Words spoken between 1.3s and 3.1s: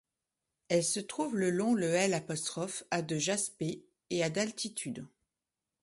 le long le l', à